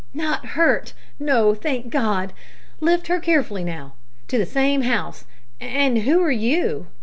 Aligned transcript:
"Not 0.15 0.47
hurt! 0.57 0.93
No, 1.19 1.53
thank 1.53 1.91
God. 1.91 2.33
Lift 2.79 3.05
her 3.05 3.19
carefully 3.19 3.63
now. 3.63 3.93
To 4.29 4.39
the 4.39 4.47
same 4.47 4.81
house. 4.81 5.25
And 5.59 5.99
who 5.99 6.19
are 6.23 6.31
you?" 6.31 6.87